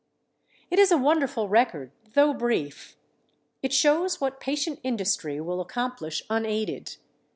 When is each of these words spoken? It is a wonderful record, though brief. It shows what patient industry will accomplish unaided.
It 0.71 0.79
is 0.79 0.91
a 0.91 0.97
wonderful 0.97 1.47
record, 1.47 1.91
though 2.15 2.33
brief. 2.33 2.97
It 3.61 3.71
shows 3.71 4.19
what 4.19 4.39
patient 4.39 4.79
industry 4.81 5.39
will 5.39 5.61
accomplish 5.61 6.23
unaided. 6.27 6.95